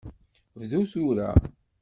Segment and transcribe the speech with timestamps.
[0.59, 1.29] Bdu tura.